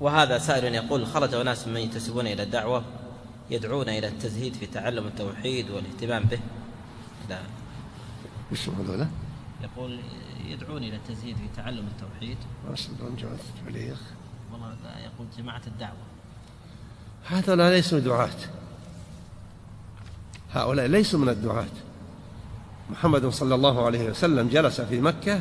[0.00, 2.84] وهذا سائل يقول خرج أناس من ينتسبون إلى الدعوة
[3.50, 6.38] يدعون إلى التزهيد في تعلم التوحيد والاهتمام به.
[7.28, 7.40] لا.
[8.52, 9.06] وش هذول؟
[9.62, 10.00] يقول
[10.44, 12.38] يدعون إلى التزهيد في تعلم التوحيد.
[12.66, 13.96] ما يصدقون جماعة التبليغ
[14.52, 16.04] والله يقول جماعة الدعوة.
[17.26, 18.36] هذولا ليسوا دعاة.
[20.52, 21.74] هؤلاء ليسوا من الدعاة.
[22.90, 25.40] محمد صلى الله عليه وسلم جلس في مكة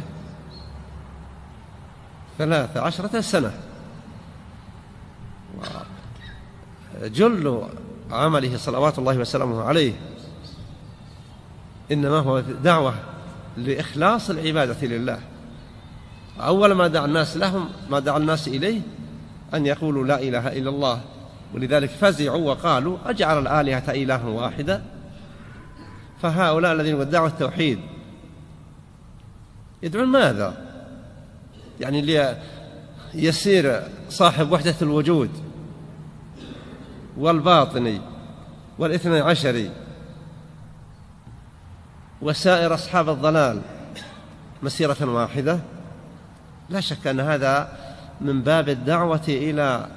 [2.37, 3.72] ثلاث عشرة سنة.
[7.03, 7.63] جل
[8.11, 9.93] عمله صلوات الله وسلامه عليه
[11.91, 12.93] إنما هو دعوة
[13.57, 15.19] لإخلاص العبادة لله.
[16.39, 18.81] أول ما دعا الناس لهم ما دعا الناس إليه
[19.53, 21.01] أن يقولوا لا إله إلا الله.
[21.53, 24.83] ولذلك فزعوا وقالوا أجعل الآلهة إلها واحدا؟
[26.21, 27.79] فهؤلاء الذين ادعوا التوحيد
[29.83, 30.57] يدعون ماذا؟
[31.79, 32.35] يعني
[33.13, 35.29] يسير صاحب وحدة الوجود.
[37.17, 38.01] والباطني
[38.79, 39.71] والاثني عشري
[42.21, 43.61] وسائر أصحاب الضلال
[44.63, 45.59] مسيرة واحدة.
[46.69, 47.77] لا شك أن هذا
[48.21, 49.87] من باب الدعوة إلى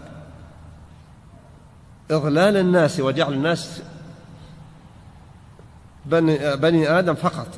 [2.11, 3.83] إضلال الناس وجعل الناس
[6.07, 7.49] بني, بني آدم فقط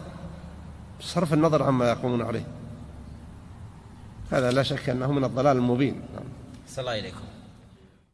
[1.00, 2.46] صرف النظر عما يقومون عليه.
[4.32, 6.02] هذا لا شك أنه من الضلال المبين.
[6.68, 7.20] صلى الله إليكم